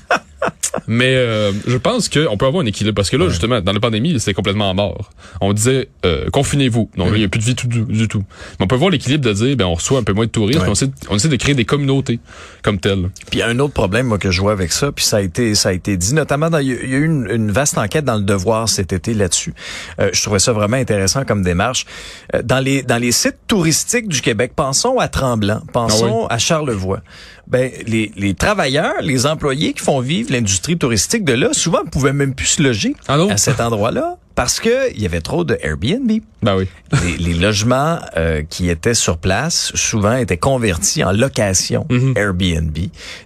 Mais 0.87 1.13
euh, 1.15 1.51
je 1.67 1.77
pense 1.77 2.07
qu'on 2.09 2.37
peut 2.37 2.45
avoir 2.45 2.63
un 2.63 2.65
équilibre 2.65 2.95
parce 2.95 3.09
que 3.09 3.17
là, 3.17 3.27
justement, 3.29 3.61
dans 3.61 3.73
la 3.73 3.79
pandémie, 3.79 4.17
c'était 4.19 4.33
complètement 4.33 4.73
mort. 4.73 5.11
On 5.41 5.53
disait 5.53 5.89
euh, 6.05 6.29
confinez-vous. 6.31 6.89
Donc 6.97 7.09
il 7.13 7.19
n'y 7.19 7.23
a 7.25 7.27
plus 7.27 7.39
de 7.39 7.43
vie 7.43 7.55
tout- 7.55 7.67
du, 7.67 7.83
du 7.83 8.07
tout. 8.07 8.23
Mais 8.59 8.63
on 8.63 8.67
peut 8.67 8.75
voir 8.77 8.89
l'équilibre 8.89 9.23
de 9.23 9.33
dire 9.33 9.55
ben 9.57 9.65
on 9.65 9.75
reçoit 9.75 9.99
un 9.99 10.03
peu 10.03 10.13
moins 10.13 10.25
de 10.25 10.31
touristes, 10.31 10.59
Ouais. 10.61 10.67
on, 10.69 10.71
essaie, 10.71 10.89
on 11.09 11.15
essaie 11.17 11.27
de 11.27 11.35
créer 11.35 11.53
des 11.55 11.65
communautés 11.65 12.19
comme 12.63 12.79
telles. 12.79 13.09
Puis 13.29 13.33
il 13.33 13.39
y 13.39 13.41
a 13.41 13.47
un 13.47 13.59
autre 13.59 13.73
problème 13.73 14.07
moi 14.07 14.17
que 14.21 14.31
je 14.31 14.39
vois 14.39 14.53
avec 14.53 14.71
ça, 14.71 14.91
puis 14.91 15.03
ça 15.03 15.17
a 15.17 15.21
été 15.21 15.55
ça 15.55 15.69
a 15.69 15.71
été 15.73 15.97
dit 15.97 16.13
notamment 16.13 16.49
dans 16.49 16.59
il 16.59 16.67
y 16.67 16.71
a 16.71 16.97
eu 16.97 17.03
une, 17.03 17.27
une 17.29 17.51
vaste 17.51 17.77
enquête 17.77 18.05
dans 18.05 18.15
le 18.15 18.21
Devoir 18.21 18.69
cet 18.69 18.93
été 18.93 19.13
là-dessus. 19.13 19.53
Euh, 19.99 20.09
je 20.13 20.21
trouvais 20.21 20.39
ça 20.39 20.53
vraiment 20.53 20.77
intéressant 20.77 21.25
comme 21.25 21.41
démarche. 21.41 21.85
Euh, 22.33 22.41
dans 22.43 22.59
les 22.59 22.83
dans 22.83 22.97
les 22.97 23.11
sites 23.11 23.39
touristiques 23.47 24.07
du 24.07 24.21
Québec, 24.21 24.53
pensons 24.55 24.99
à 24.99 25.07
Tremblant, 25.07 25.61
pensons 25.73 26.27
à 26.27 26.37
Charlevoix. 26.37 27.01
Ben 27.51 27.69
les 27.85 28.11
les 28.15 28.33
travailleurs, 28.33 28.95
les 29.01 29.25
employés 29.25 29.73
qui 29.73 29.83
font 29.83 29.99
vivre 29.99 30.31
l'industrie 30.31 30.77
touristique 30.77 31.23
de 31.25 31.33
là, 31.33 31.49
souvent 31.51 31.83
pouvaient 31.85 32.13
même 32.13 32.33
plus 32.33 32.45
se 32.47 32.63
loger 32.63 32.95
Ah 33.07 33.17
non? 33.17 33.29
à 33.29 33.37
cet 33.37 33.59
endroit-là 33.59 34.17
parce 34.33 34.61
que 34.61 34.91
il 34.95 35.01
y 35.01 35.05
avait 35.05 35.19
trop 35.21 35.43
de 35.43 35.57
Airbnb. 35.61 36.09
Ben 36.41 36.55
oui. 36.57 36.67
les, 37.05 37.17
les 37.17 37.33
logements 37.35 37.99
euh, 38.17 38.41
qui 38.49 38.67
étaient 38.69 38.95
sur 38.95 39.19
place 39.19 39.71
souvent 39.75 40.15
étaient 40.15 40.37
convertis 40.37 41.03
en 41.03 41.11
location 41.11 41.85
Mhm. 41.91 42.13
Airbnb, 42.15 42.75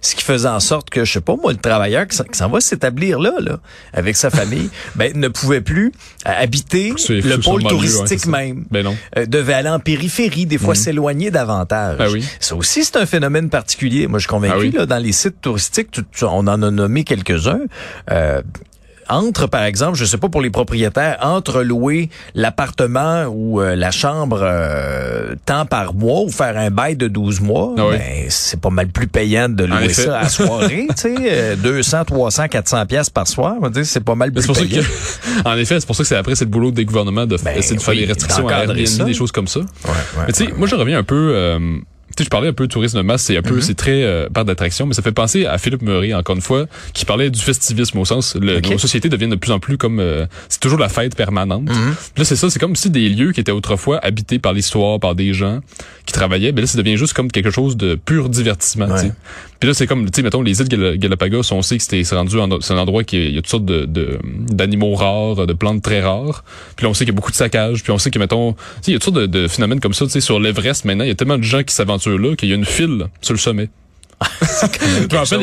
ce 0.02 0.14
qui 0.16 0.22
faisait 0.22 0.48
en 0.48 0.60
sorte 0.60 0.90
que 0.90 1.04
je 1.06 1.12
sais 1.14 1.20
pas 1.22 1.34
moi 1.40 1.52
le 1.52 1.58
travailleur 1.58 2.06
qui 2.08 2.18
s'en- 2.32 2.50
va 2.50 2.60
s'établir 2.60 3.18
là 3.18 3.32
là 3.40 3.58
avec 3.94 4.16
sa 4.16 4.28
famille, 4.28 4.68
ben 4.96 5.12
ne 5.16 5.28
pouvait 5.28 5.62
plus 5.62 5.92
euh, 6.26 6.30
habiter 6.36 6.92
le 7.08 7.36
pôle 7.38 7.62
ouais, 7.62 7.68
touristique 7.70 8.26
même. 8.26 8.64
Ben 8.70 8.84
non. 8.84 8.94
Euh, 9.16 9.24
devait 9.24 9.54
aller 9.54 9.70
en 9.70 9.78
périphérie, 9.80 10.44
des 10.44 10.58
fois 10.58 10.74
s'éloigner 10.74 11.30
davantage. 11.30 11.96
Ah 12.00 12.10
oui. 12.10 12.22
Ça 12.40 12.54
aussi, 12.56 12.84
c'est 12.84 12.96
un 12.96 13.06
phénomène 13.06 13.48
particulier. 13.48 14.08
Moi, 14.08 14.15
je 14.18 14.24
suis 14.24 14.28
convaincu, 14.28 14.54
Ah 14.56 14.60
oui? 14.60 14.70
là, 14.72 14.86
dans 14.86 14.98
les 14.98 15.12
sites 15.12 15.40
touristiques, 15.40 15.90
tu- 15.90 16.02
tu- 16.10 16.24
on 16.24 16.38
en 16.46 16.62
a 16.62 16.70
nommé 16.70 17.04
quelques-uns. 17.04 17.60
Euh, 18.10 18.42
entre, 19.08 19.46
par 19.46 19.62
exemple, 19.62 19.96
je 19.96 20.04
sais 20.04 20.16
pas 20.18 20.28
pour 20.28 20.40
les 20.42 20.50
propriétaires, 20.50 21.18
entre 21.22 21.62
louer 21.62 22.10
l'appartement 22.34 23.26
ou 23.26 23.60
euh, 23.60 23.76
la 23.76 23.92
chambre 23.92 24.40
euh, 24.42 25.36
tant 25.44 25.64
par 25.64 25.94
mois 25.94 26.22
ou 26.22 26.28
faire 26.28 26.56
un 26.58 26.70
bail 26.70 26.96
de 26.96 27.06
12 27.06 27.40
mois, 27.40 27.72
Ah 27.78 27.86
oui. 27.86 27.98
ben, 27.98 28.24
c'est 28.30 28.60
pas 28.60 28.70
mal 28.70 28.88
plus 28.88 29.06
payant 29.06 29.48
de 29.48 29.62
louer 29.64 29.92
ça 29.92 30.18
à 30.18 30.28
soirée, 30.28 30.88
tu 30.96 31.02
sais, 31.02 31.14
euh, 31.20 31.54
200, 31.54 32.04
300, 32.04 32.48
400 32.48 32.86
pièces 32.86 33.10
par 33.10 33.28
soir, 33.28 33.54
on 33.58 33.60
va 33.62 33.70
dire, 33.70 33.86
c'est 33.86 34.02
pas 34.02 34.16
mal 34.16 34.32
plus 34.32 34.40
c'est 34.40 34.46
pour 34.48 34.56
ça 34.56 34.62
payant. 34.62 34.82
que, 34.82 35.48
en 35.48 35.56
effet, 35.56 35.78
c'est 35.78 35.86
pour 35.86 35.94
ça 35.94 36.02
que 36.02 36.08
c'est 36.08 36.16
après, 36.16 36.34
c'est 36.34 36.44
le 36.44 36.50
boulot 36.50 36.72
des 36.72 36.84
gouvernements 36.84 37.26
de 37.26 37.36
Ben 37.44 37.56
essayer 37.56 37.76
de 37.76 37.82
faire 37.82 37.94
des 37.94 38.06
restrictions 38.06 38.48
à 38.48 38.64
Airbnb, 38.64 38.86
ça. 38.86 39.04
des 39.04 39.14
choses 39.14 39.30
comme 39.30 39.46
ça. 39.46 39.60
Ouais, 39.60 39.66
ouais, 39.84 40.24
Mais 40.26 40.32
tu 40.32 40.44
sais, 40.46 40.50
ouais, 40.50 40.58
moi, 40.58 40.66
je 40.66 40.74
reviens 40.74 40.98
un 40.98 41.04
peu, 41.04 41.30
euh, 41.32 41.58
tu 42.08 42.22
sais, 42.22 42.24
je 42.24 42.30
parlais 42.30 42.48
un 42.48 42.52
peu 42.52 42.66
de 42.66 42.72
tourisme 42.72 42.96
de 42.98 43.02
masse, 43.02 43.22
c'est 43.22 43.36
un 43.36 43.40
Mm-hmm. 43.40 43.48
peu, 43.48 43.60
c'est 43.60 43.74
très 43.74 44.02
euh, 44.04 44.28
part 44.30 44.44
d'attraction, 44.44 44.86
mais 44.86 44.94
ça 44.94 45.02
fait 45.02 45.12
penser 45.12 45.44
à 45.46 45.58
Philippe 45.58 45.82
Murray, 45.82 46.14
encore 46.14 46.34
une 46.36 46.40
fois, 46.42 46.66
qui 46.94 47.04
parlait 47.04 47.30
du 47.30 47.40
festivisme 47.40 47.98
au 47.98 48.04
sens, 48.04 48.36
le, 48.40 48.58
Ok. 48.58 48.70
nos 48.70 48.78
sociétés 48.78 49.08
deviennent 49.08 49.30
de 49.30 49.36
plus 49.36 49.52
en 49.52 49.58
plus 49.58 49.76
comme, 49.76 50.00
euh, 50.00 50.26
c'est 50.48 50.60
toujours 50.60 50.78
la 50.78 50.88
fête 50.88 51.14
permanente. 51.16 51.64
Mm-hmm. 51.64 51.94
Puis 52.14 52.18
là, 52.18 52.24
c'est 52.24 52.36
ça, 52.36 52.48
c'est 52.50 52.58
comme 52.58 52.76
si 52.76 52.90
des 52.90 53.08
lieux 53.08 53.32
qui 53.32 53.40
étaient 53.40 53.52
autrefois 53.52 53.98
habités 54.04 54.38
par 54.38 54.52
l'histoire, 54.52 54.98
par 55.00 55.14
des 55.14 55.32
gens 55.34 55.60
qui 56.06 56.12
travaillaient, 56.12 56.52
ben 56.52 56.60
là, 56.62 56.66
ça 56.66 56.78
devient 56.78 56.96
juste 56.96 57.12
comme 57.12 57.30
quelque 57.30 57.50
chose 57.50 57.76
de 57.76 57.96
pur 57.96 58.28
divertissement. 58.28 58.86
Ouais. 58.86 59.10
Puis 59.58 59.68
là, 59.68 59.74
c'est 59.74 59.86
comme, 59.86 60.04
tu 60.06 60.16
sais, 60.16 60.22
mettons, 60.22 60.42
les 60.42 60.60
îles 60.60 60.68
Gal- 60.68 60.96
Galapagos, 60.98 61.50
on 61.52 61.62
sait 61.62 61.78
que 61.78 61.82
c'est 61.82 62.04
rendu, 62.14 62.38
en- 62.38 62.60
c'est 62.60 62.74
un 62.74 62.78
endroit 62.78 63.02
qui 63.04 63.16
est- 63.16 63.28
il 63.28 63.34
y 63.34 63.38
a 63.38 63.40
toutes 63.42 63.50
sortes 63.50 63.64
de, 63.64 63.84
de- 63.86 64.18
d'animaux 64.50 64.94
rares, 64.94 65.46
de 65.46 65.52
plantes 65.52 65.82
très 65.82 66.00
rares. 66.00 66.44
Puis 66.76 66.84
là, 66.84 66.90
on 66.90 66.94
sait 66.94 67.04
qu'il 67.04 67.12
y 67.12 67.16
a 67.16 67.16
beaucoup 67.16 67.30
de 67.32 67.36
saccages. 67.36 67.82
Puis 67.82 67.90
on 67.90 67.98
sait 67.98 68.10
que, 68.10 68.18
mettons, 68.18 68.52
tu 68.52 68.58
sais, 68.82 68.90
il 68.90 68.92
y 68.92 68.96
a 68.96 68.98
toutes 68.98 69.14
sortes 69.14 69.16
de, 69.16 69.26
de 69.26 69.48
phénomènes 69.48 69.80
comme 69.80 69.94
ça, 69.94 70.04
tu 70.04 70.12
sais, 70.12 70.20
sur 70.20 70.38
l'Everest 70.38 70.84
maintenant, 70.84 71.04
il 71.04 71.08
y 71.08 71.10
a 71.10 71.14
tellement 71.14 71.38
de 71.38 71.42
gens 71.42 71.62
qui 71.62 71.74
s'aventurent 71.74 71.95
là 72.04 72.36
qu'il 72.36 72.48
y 72.48 72.52
a 72.52 72.56
une 72.56 72.64
file 72.64 73.06
sur 73.20 73.34
le 73.34 73.38
sommet. 73.38 73.68
Je 74.22 75.02
me 75.02 75.16
rappelle, 75.18 75.40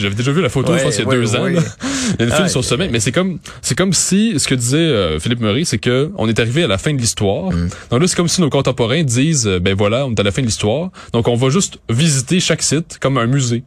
j'avais 0.00 0.14
déjà 0.14 0.32
vu 0.32 0.40
la 0.40 0.48
photo, 0.48 0.76
je 0.76 0.82
pense, 0.82 0.96
il 0.96 1.00
y 1.00 1.04
a 1.04 1.06
Ouais, 1.08 1.16
deux 1.16 1.30
ouais, 1.32 1.38
ans. 1.38 1.46
Il 1.46 1.54
y 1.54 1.58
a 1.58 2.24
une 2.24 2.30
file 2.30 2.44
Ah, 2.44 2.48
sur 2.48 2.60
le 2.60 2.64
sommet, 2.64 2.88
mais 2.88 3.00
c'est 3.00 3.12
comme, 3.12 3.38
c'est 3.60 3.76
comme 3.76 3.92
si, 3.92 4.38
ce 4.38 4.48
que 4.48 4.54
disait 4.54 4.78
euh, 4.78 5.18
Philippe 5.20 5.40
Murray, 5.40 5.64
c'est 5.64 5.78
que 5.78 6.10
on 6.16 6.26
est 6.28 6.38
arrivé 6.40 6.64
à 6.64 6.66
la 6.66 6.78
fin 6.78 6.94
de 6.94 6.98
l'histoire. 6.98 7.52
Mm. 7.52 7.68
Donc 7.90 8.00
là, 8.00 8.08
c'est 8.08 8.16
comme 8.16 8.28
si 8.28 8.40
nos 8.40 8.48
contemporains 8.48 9.02
disent, 9.02 9.46
euh, 9.46 9.60
ben 9.60 9.74
voilà, 9.76 10.06
on 10.06 10.12
est 10.14 10.20
à 10.20 10.22
la 10.22 10.32
fin 10.32 10.40
de 10.40 10.46
l'histoire. 10.46 10.90
Donc 11.12 11.28
on 11.28 11.34
va 11.34 11.50
juste 11.50 11.78
visiter 11.90 12.40
chaque 12.40 12.62
site 12.62 12.98
comme 12.98 13.18
un 13.18 13.26
musée. 13.26 13.62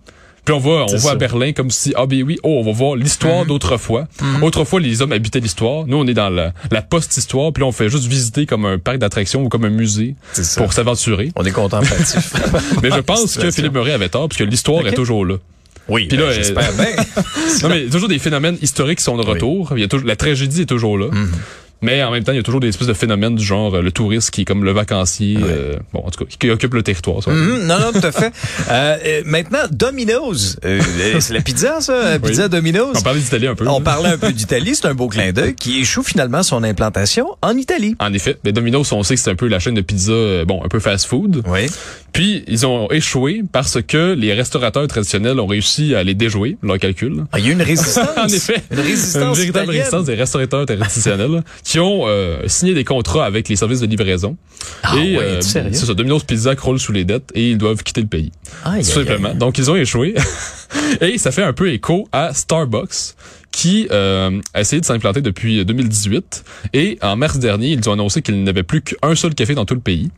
Puis 0.47 0.53
on 0.55 0.59
va, 0.59 0.85
on 0.85 0.87
C'est 0.87 0.95
va 0.95 1.01
ça. 1.01 1.11
à 1.11 1.15
Berlin 1.15 1.51
comme 1.51 1.69
si, 1.69 1.93
ah 1.97 2.05
ben 2.05 2.23
oui, 2.23 2.39
oh, 2.41 2.59
on 2.59 2.63
va 2.63 2.71
voir 2.71 2.95
l'histoire 2.95 3.43
Mm-hmm. 3.43 3.47
d'autrefois. 3.47 4.07
Autrefois, 4.41 4.79
les 4.79 5.01
hommes 5.01 5.11
habitaient 5.11 5.41
l'histoire. 5.41 5.85
Nous, 5.85 5.97
on 5.97 6.07
est 6.07 6.13
dans 6.13 6.29
la, 6.29 6.53
la 6.71 6.81
post-histoire. 6.81 7.51
Puis 7.51 7.61
là, 7.61 7.67
on 7.67 7.73
fait 7.73 7.89
juste 7.89 8.05
visiter 8.05 8.45
comme 8.45 8.65
un 8.65 8.77
parc 8.79 8.97
d'attractions 8.97 9.43
ou 9.43 9.49
comme 9.49 9.65
un 9.65 9.69
musée 9.69 10.15
pour 10.55 10.71
s'aventurer. 10.71 11.31
On 11.35 11.43
est 11.43 11.51
contemplatif. 11.51 12.33
Mais 12.81 12.89
je 12.91 12.99
pense 13.01 13.35
que 13.37 13.51
Philippe 13.51 13.73
Murray 13.73 13.91
avait 13.91 14.07
tort, 14.09 14.29
parce 14.29 14.39
que 14.39 14.45
l'histoire 14.45 14.87
est 14.87 14.93
toujours 14.93 15.25
là. 15.25 15.35
Oui, 15.89 16.07
Puis 16.07 16.17
là, 16.17 16.27
ben, 16.27 16.33
j'espère 16.33 16.73
bien. 16.73 16.95
Non, 17.63 17.69
mais 17.69 17.79
il 17.79 17.85
y 17.85 17.87
a 17.87 17.91
toujours 17.91 18.09
des 18.09 18.19
phénomènes 18.19 18.57
historiques 18.61 18.97
qui 18.99 19.03
sont 19.05 19.15
de 19.17 19.25
retour. 19.25 19.71
Il 19.75 19.79
y 19.79 19.83
a 19.83 19.87
toujours, 19.87 20.05
la 20.07 20.15
tragédie 20.17 20.61
est 20.63 20.65
toujours 20.65 20.97
là. 20.97 21.07
Mhm. 21.11 21.31
Mais 21.81 22.03
en 22.03 22.11
même 22.11 22.23
temps, 22.23 22.31
il 22.31 22.37
y 22.37 22.39
a 22.39 22.43
toujours 22.43 22.59
des 22.59 22.69
espèces 22.69 22.87
de 22.87 22.93
phénomènes 22.93 23.35
du 23.35 23.43
genre 23.43 23.75
euh, 23.75 23.81
le 23.81 23.91
touriste 23.91 24.31
qui 24.31 24.41
est 24.41 24.45
comme 24.45 24.63
le 24.63 24.71
vacancier, 24.71 25.37
euh, 25.39 25.75
bon, 25.93 26.01
en 26.05 26.09
tout 26.09 26.25
cas, 26.25 26.31
qui 26.37 26.49
occupe 26.49 26.73
le 26.73 26.81
territoire. 26.81 27.21
ça. 27.23 27.31
Mhm, 27.31 27.65
non, 27.67 27.79
non, 27.79 27.91
tout 27.91 28.05
à 28.05 28.11
fait. 28.11 28.31
Euh, 28.69 29.21
maintenant, 29.25 29.59
Domino's. 29.71 30.57
Euh, 30.65 30.81
c'est 31.19 31.33
la 31.33 31.41
pizza, 31.41 31.79
ça? 31.79 32.03
La 32.11 32.19
pizza 32.19 32.43
Oui. 32.43 32.49
Domino's? 32.49 32.97
On 32.97 33.01
parlait 33.01 33.19
d'Italie 33.19 33.47
un 33.47 33.55
peu. 33.55 33.67
On 33.67 33.79
là. 33.79 33.83
parlait 33.83 34.09
un 34.09 34.17
peu 34.17 34.31
d'Italie, 34.33 34.75
c'est 34.75 34.87
un 34.87 34.93
beau 34.93 35.07
clin 35.07 35.31
d'œil, 35.31 35.55
qui 35.55 35.79
échoue 35.79 36.03
finalement 36.03 36.43
son 36.43 36.63
implantation 36.63 37.37
en 37.41 37.55
Italie. 37.55 37.95
En 37.99 38.13
effet, 38.13 38.37
mais 38.43 38.51
Domino's, 38.51 38.91
on 38.91 39.03
sait 39.03 39.15
que 39.15 39.21
c'est 39.21 39.31
un 39.31 39.35
peu 39.35 39.47
la 39.47 39.59
chaîne 39.59 39.75
de 39.75 39.81
pizza, 39.81 40.45
bon, 40.45 40.63
un 40.63 40.67
peu 40.67 40.79
fast-food. 40.79 41.43
Oui. 41.47 41.67
Puis 42.17 42.43
ils 42.47 42.65
ont 42.65 42.89
échoué 42.89 43.43
parce 43.51 43.79
que 43.79 44.15
les 44.15 44.33
restaurateurs 44.33 44.87
traditionnels 44.87 45.39
ont 45.39 45.45
réussi 45.45 45.93
à 45.93 46.01
les 46.01 46.15
déjouer, 46.15 46.57
leur 46.63 46.79
calcul. 46.79 47.25
Ah, 47.31 47.37
il 47.37 47.45
y 47.45 47.47
a 47.49 47.51
eu 47.51 47.53
une 47.53 47.61
résistance. 47.61 48.07
en 48.17 48.25
effet, 48.25 48.55
une 48.71 48.79
résistance, 48.79 49.37
une 49.37 49.43
véritable 49.43 49.65
italienne. 49.65 49.81
résistance 49.81 50.05
des 50.05 50.15
restaurateurs 50.15 50.65
traditionnels 50.65 51.43
qui 51.63 51.79
ont 51.79 52.07
euh, 52.07 52.39
signé 52.47 52.73
des 52.73 52.83
contrats 52.83 53.23
avec 53.23 53.47
les 53.49 53.55
services 53.55 53.81
de 53.81 53.85
livraison. 53.85 54.35
Ah 54.81 54.95
et 54.95 55.15
ouais, 55.15 55.23
euh, 55.23 55.41
c'est 55.41 55.71
ça, 55.75 55.93
Domino's 55.93 56.23
Pizza 56.23 56.55
croule 56.55 56.79
sous 56.79 56.91
les 56.91 57.05
dettes 57.05 57.29
et 57.35 57.51
ils 57.51 57.57
doivent 57.59 57.83
quitter 57.83 58.01
le 58.01 58.07
pays. 58.07 58.31
Aïe, 58.65 58.81
tout 58.81 58.89
simplement. 58.89 59.35
Donc 59.35 59.59
ils 59.59 59.69
ont 59.69 59.75
échoué 59.75 60.15
et 61.01 61.19
ça 61.19 61.29
fait 61.29 61.43
un 61.43 61.53
peu 61.53 61.71
écho 61.71 62.09
à 62.11 62.33
Starbucks 62.33 63.13
qui 63.57 63.87
euh, 63.89 64.39
a 64.53 64.61
essayé 64.61 64.79
de 64.79 64.85
s'implanter 64.85 65.21
depuis 65.21 65.65
2018 65.65 66.43
et 66.73 66.99
en 67.01 67.15
mars 67.15 67.39
dernier 67.39 67.69
ils 67.69 67.89
ont 67.89 67.93
annoncé 67.93 68.21
qu'ils 68.21 68.43
n'avaient 68.43 68.61
plus 68.61 68.83
qu'un 68.83 69.15
seul 69.15 69.33
café 69.33 69.55
dans 69.55 69.65
tout 69.65 69.73
le 69.73 69.79
pays 69.79 70.11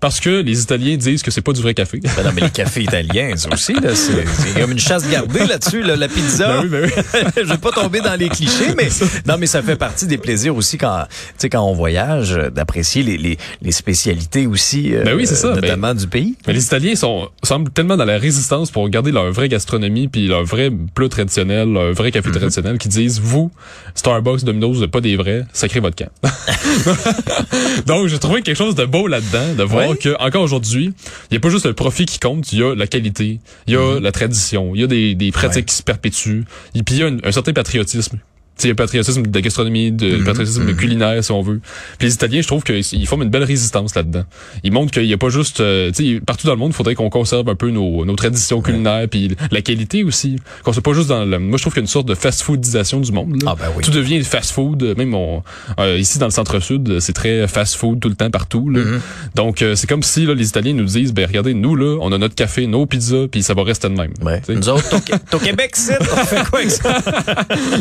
parce 0.00 0.20
que 0.20 0.42
les 0.42 0.62
Italiens 0.62 0.96
disent 0.96 1.22
que 1.22 1.30
c'est 1.30 1.42
pas 1.42 1.52
du 1.52 1.60
vrai 1.60 1.74
café. 1.74 2.00
Ben 2.16 2.22
non, 2.24 2.30
mais 2.34 2.42
les 2.42 2.50
cafés 2.50 2.82
italiens, 2.82 3.34
aussi, 3.52 3.72
là, 3.74 3.94
c'est 3.94 4.24
c'est 4.26 4.60
comme 4.60 4.70
une 4.70 4.78
chasse 4.78 5.08
gardée 5.10 5.44
là-dessus, 5.44 5.82
là, 5.82 5.96
la 5.96 6.06
pizza. 6.06 6.46
Ben 6.46 6.62
oui, 6.62 6.68
ben 6.68 6.84
oui. 6.84 7.22
je 7.36 7.42
vais 7.42 7.58
pas 7.58 7.72
tomber 7.72 8.00
dans 8.00 8.14
les 8.14 8.28
clichés, 8.28 8.74
mais 8.76 8.88
non, 9.26 9.36
mais 9.38 9.46
ça 9.46 9.60
fait 9.60 9.76
partie 9.76 10.06
des 10.06 10.18
plaisirs 10.18 10.54
aussi 10.54 10.78
quand, 10.78 11.04
tu 11.08 11.16
sais, 11.38 11.48
quand 11.50 11.62
on 11.62 11.74
voyage, 11.74 12.32
euh, 12.32 12.50
d'apprécier 12.50 13.02
les, 13.02 13.16
les, 13.16 13.38
les 13.60 13.72
spécialités 13.72 14.46
aussi, 14.46 14.94
euh, 14.94 15.02
Ben 15.04 15.16
oui, 15.16 15.26
c'est 15.26 15.34
ça, 15.34 15.52
notamment 15.52 15.94
du 15.94 16.06
pays. 16.06 16.36
Mais 16.46 16.52
les 16.52 16.64
Italiens 16.64 16.94
sont 16.94 17.28
semblent 17.42 17.70
tellement 17.70 17.96
dans 17.96 18.04
la 18.04 18.18
résistance 18.18 18.70
pour 18.70 18.88
garder 18.88 19.10
leur 19.10 19.32
vraie 19.32 19.48
gastronomie 19.48 20.06
puis 20.06 20.28
leur 20.28 20.44
vrai 20.44 20.70
plat 20.94 21.08
traditionnel, 21.08 21.72
leur 21.72 21.92
vrai 21.92 22.12
café 22.12 22.30
traditionnel, 22.30 22.77
qui 22.78 22.88
disent 22.88 23.20
vous, 23.20 23.50
Starbucks, 23.94 24.44
Domino's, 24.44 24.78
vous 24.78 24.88
pas 24.88 25.00
des 25.00 25.16
vrais, 25.16 25.44
sacrez 25.52 25.80
votre 25.80 25.96
camp. 25.96 26.10
Donc 27.86 28.06
j'ai 28.08 28.18
trouvé 28.18 28.42
quelque 28.42 28.56
chose 28.56 28.74
de 28.74 28.84
beau 28.84 29.06
là-dedans, 29.06 29.54
de 29.56 29.62
voir 29.62 29.90
Ouais. 29.90 29.96
que 29.96 30.16
encore 30.20 30.42
aujourd'hui, 30.42 30.92
il 31.30 31.34
y 31.34 31.36
a 31.36 31.40
pas 31.40 31.50
juste 31.50 31.66
le 31.66 31.72
profit 31.74 32.06
qui 32.06 32.18
compte, 32.18 32.52
il 32.52 32.60
y 32.60 32.62
a 32.62 32.74
la 32.74 32.86
qualité, 32.86 33.40
il 33.66 33.74
y 33.74 33.76
a 33.76 34.00
la 34.00 34.12
tradition, 34.12 34.74
il 34.74 34.80
y 34.80 34.84
a 34.84 34.86
des, 34.86 35.14
des 35.14 35.30
pratiques 35.32 35.66
qui 35.66 35.74
se 35.74 35.82
perpétuent, 35.82 36.44
et 36.74 36.82
puis 36.82 36.96
il 36.96 37.00
y 37.00 37.02
a 37.04 37.10
un 37.24 37.32
certain 37.32 37.52
patriotisme. 37.52 38.18
Sais, 38.58 38.74
patriotisme 38.74 39.22
de 39.22 39.40
gastronomie, 39.40 39.92
de 39.92 40.16
Mhm, 40.18 40.24
patriotisme 40.24 40.74
culinaire, 40.74 41.22
si 41.22 41.30
on 41.32 41.42
veut. 41.42 41.60
Puis 41.98 42.08
les 42.08 42.14
Italiens, 42.14 42.40
je 42.40 42.46
trouve 42.46 42.62
qu'ils 42.64 43.06
forment 43.06 43.22
une 43.22 43.30
belle 43.30 43.44
résistance 43.44 43.94
là-dedans. 43.94 44.24
Ils 44.64 44.72
montrent 44.72 44.90
qu'il 44.92 45.04
n'y 45.06 45.12
a 45.12 45.18
pas 45.18 45.28
juste... 45.28 45.60
euh, 45.60 45.90
tu 45.92 46.14
sais, 46.16 46.20
partout 46.20 46.46
dans 46.46 46.54
le 46.54 46.58
monde, 46.58 46.70
il 46.72 46.74
faudrait 46.74 46.94
qu'on 46.94 47.10
conserve 47.10 47.48
un 47.48 47.54
peu 47.54 47.70
nos, 47.70 48.04
nos 48.04 48.16
traditions 48.16 48.60
culinaires, 48.60 49.06
puis 49.08 49.36
la 49.50 49.62
qualité 49.62 50.02
aussi. 50.04 50.36
Qu'on 50.64 50.72
soit 50.72 50.82
pas 50.82 50.92
juste 50.92 51.08
dans 51.08 51.24
le... 51.24 51.38
Moi, 51.38 51.56
je 51.56 51.62
trouve 51.62 51.72
qu'il 51.72 51.80
y 51.80 51.84
a 51.84 51.86
une 51.86 51.88
sorte 51.88 52.06
de 52.08 52.14
fast-foodisation 52.14 53.00
du 53.00 53.12
monde. 53.12 53.42
là. 53.42 53.52
Ah, 53.52 53.56
ben 53.58 53.68
oui. 53.76 53.84
Tout 53.84 53.90
devient 53.92 54.22
fast-food. 54.24 54.94
Même 54.96 55.14
on, 55.14 55.42
euh, 55.78 55.96
ici, 55.98 56.18
dans 56.18 56.26
le 56.26 56.32
centre-sud, 56.32 56.98
c'est 57.00 57.12
très 57.12 57.46
fast-food 57.46 58.00
tout 58.00 58.08
le 58.08 58.14
temps, 58.16 58.30
partout. 58.30 58.68
Là. 58.70 58.80
Mhm. 58.80 59.00
Donc, 59.34 59.62
euh, 59.62 59.74
c'est 59.76 59.86
comme 59.86 60.02
si 60.02 60.26
là, 60.26 60.34
les 60.34 60.48
Italiens 60.48 60.72
nous 60.74 60.84
disent, 60.84 61.12
ben 61.12 61.26
regardez, 61.26 61.54
nous, 61.54 61.76
là, 61.76 61.96
on 62.00 62.10
a 62.12 62.18
notre 62.18 62.34
café, 62.34 62.66
nos 62.66 62.86
pizzas, 62.86 63.28
puis 63.30 63.42
ça 63.42 63.54
va 63.54 63.62
rester 63.62 63.88
de 63.88 63.94
même. 63.94 64.12
Ouais. 64.22 64.40
Nous 64.48 64.68
autres, 64.68 64.96
au, 65.32 65.36
au 65.36 65.38
Québec, 65.38 65.70
c'est, 65.74 65.98
on 66.12 66.24
fait 66.24 66.44
quoi 66.48 66.58
avec 66.60 66.70
ça? 66.72 66.98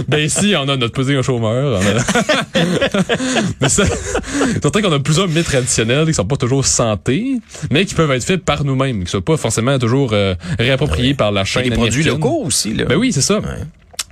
Ben 0.08 0.20
ici, 0.20 0.54
on 0.58 0.67
a 0.70 0.78
notre 0.78 0.94
pudding 0.94 1.18
au 1.18 1.24
chômeur. 1.24 1.80
on 1.80 1.86
a- 1.86 2.64
mais 3.62 3.70
ça, 3.70 3.84
c'est 3.86 4.82
qu'on 4.82 4.92
a 4.92 5.00
plusieurs 5.00 5.28
mets 5.28 5.44
traditionnels 5.44 6.06
qui 6.06 6.14
sont 6.14 6.26
pas 6.26 6.36
toujours 6.38 6.66
santé, 6.66 7.40
mais 7.72 7.86
qui 7.86 7.94
peuvent 7.96 8.12
être 8.12 8.24
faits 8.24 8.44
par 8.44 8.64
nous-mêmes, 8.64 9.04
qui 9.04 9.12
sont 9.12 9.22
pas 9.22 9.38
forcément 9.38 9.78
toujours 9.80 10.12
euh, 10.14 10.36
réappropriés 10.60 11.14
par 11.14 11.32
la 11.32 11.42
Et 11.42 11.46
chaîne 11.46 11.64
les 11.64 11.70
produits 11.72 12.02
américaine. 12.04 12.22
locaux 12.30 12.44
aussi, 12.46 12.74
là. 12.74 12.86
Ben 12.86 12.96
oui, 12.98 13.12
c'est 13.14 13.22
ça. 13.22 13.40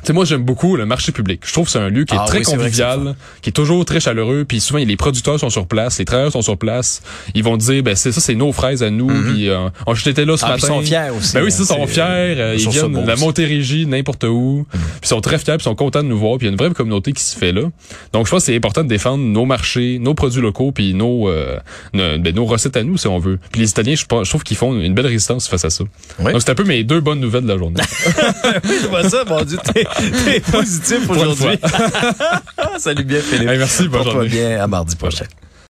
Sais, 0.07 0.13
moi, 0.13 0.25
j'aime 0.25 0.43
beaucoup 0.43 0.75
le 0.75 0.85
marché 0.85 1.12
public. 1.12 1.41
Je 1.45 1.51
trouve 1.53 1.65
que 1.65 1.71
c'est 1.71 1.79
un 1.79 1.89
lieu 1.89 2.05
qui 2.05 2.15
est 2.15 2.19
Ah 2.19 2.25
très 2.25 2.39
oui, 2.39 2.43
convivial, 2.45 3.15
qui 3.41 3.50
est 3.50 3.53
toujours 3.53 3.85
très 3.85 4.00
chaleureux, 4.00 4.45
puis 4.47 4.59
souvent 4.59 4.79
les 4.79 4.95
producteurs 4.97 5.39
sont 5.39 5.50
sur 5.50 5.67
place, 5.67 6.00
les 6.00 6.05
travailleurs 6.05 6.31
sont 6.31 6.41
sur 6.41 6.57
place. 6.57 7.01
Ils 7.33 7.43
vont 7.43 7.57
dire, 7.57 7.83
ben 7.83 7.95
c'est 7.95 8.12
ça, 8.12 8.21
c'est 8.21 8.35
nos 8.35 8.51
fraises 8.51 8.83
à 8.83 8.89
nous, 8.89 9.07
puis 9.07 9.50
euh, 9.50 9.69
on 9.88 9.93
j'étais 9.95 10.25
là 10.25 10.38
ce. 10.38 10.45
Ah, 10.45 10.50
matin. 10.50 10.59
ils 10.63 10.67
sont 10.67 10.81
fiers 10.81 11.09
aussi, 11.17 11.33
Ben 11.33 11.41
oui, 11.41 11.47
hein, 11.47 11.50
ça, 11.51 11.63
ils 11.63 11.65
sont 11.65 11.88
c'est- 11.88 11.93
fiers. 11.93 12.03
euh, 12.05 12.55
ils 12.57 12.62
ils 12.63 12.69
viennent 12.69 12.91
de 13.03 13.07
la. 13.07 13.15
Montérégie, 13.15 13.85
n'importe 13.85 14.24
où. 14.25 14.65
Puis 14.71 14.79
ils 15.03 15.07
sont 15.07 15.21
très 15.21 15.38
fiers, 15.38 15.53
puis 15.53 15.62
ils 15.62 15.63
sont 15.63 15.75
contents 15.75 16.03
de 16.03 16.07
nous 16.07 16.17
voir, 16.19 16.38
puis 16.38 16.45
il 16.47 16.50
y 16.50 16.51
a 16.51 16.53
une 16.53 16.57
vraie 16.57 16.74
communauté 16.74 17.12
qui 17.13 17.24
se 17.24 17.35
fait 17.38 17.51
là. 17.51 17.62
Donc 18.13 18.25
je 18.25 18.31
pense 18.31 18.41
que 18.41 18.45
c'est 18.47 18.55
important 18.55 18.83
de 18.83 18.89
défendre 18.89 19.24
nos 19.24 19.45
marchés, 19.45 19.97
nos 20.00 20.13
produits 20.13 20.41
locaux, 20.41 20.71
puis 20.71 20.93
nos, 20.93 21.29
euh, 21.29 21.57
nos, 21.93 22.17
ben, 22.19 22.35
nos 22.35 22.45
recettes 22.45 22.77
à 22.77 22.83
nous, 22.83 22.97
si 22.97 23.07
on 23.07 23.19
veut. 23.19 23.39
Puis 23.51 23.62
les 23.62 23.69
Italiens, 23.69 23.95
je, 23.95 24.03
je 24.24 24.29
trouve 24.29 24.43
qu'ils 24.43 24.57
font 24.57 24.79
une 24.79 24.93
belle 24.93 25.07
résistance 25.07 25.47
face 25.47 25.65
à 25.65 25.69
ça. 25.69 25.83
Ouais. 26.19 26.31
Donc 26.33 26.41
c'est 26.41 26.51
un 26.51 26.55
peu 26.55 26.63
mes 26.63 26.83
deux 26.83 27.00
bonnes 27.00 27.19
nouvelles 27.19 27.43
de 27.43 27.47
la 27.50 27.57
journée. 27.57 27.81
Je 28.63 28.88
vois 28.88 29.07
ça, 29.09 29.24
mon 29.27 29.41
Dieu, 29.43 29.57
t'es, 30.25 30.39
positif 30.39 31.09
aujourd'hui. 31.09 31.59
Salut 32.77 33.03
bien, 33.03 33.21
Philippe. 33.21 33.49
Hey, 33.49 33.57
merci, 33.57 33.87
bonne 33.87 34.03
journée. 34.03 34.29
bien, 34.29 34.61
à 34.61 34.67
mardi 34.67 34.95
prochain. 34.95 35.25